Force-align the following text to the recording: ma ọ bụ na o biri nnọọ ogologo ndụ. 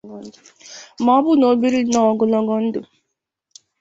ma 1.03 1.11
ọ 1.19 1.23
bụ 1.23 1.31
na 1.39 1.45
o 1.51 1.59
biri 1.61 1.79
nnọọ 1.85 2.05
ogologo 2.11 2.55
ndụ. 2.65 2.81